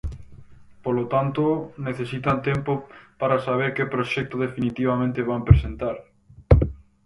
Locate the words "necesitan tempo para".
1.87-3.37